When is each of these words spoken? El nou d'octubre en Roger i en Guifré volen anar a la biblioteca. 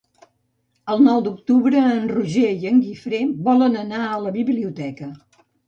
El 0.93 1.03
nou 1.07 1.21
d'octubre 1.27 1.83
en 1.91 2.09
Roger 2.13 2.55
i 2.65 2.71
en 2.71 2.81
Guifré 2.87 3.21
volen 3.51 3.79
anar 3.85 4.03
a 4.09 4.19
la 4.27 4.35
biblioteca. 4.43 5.15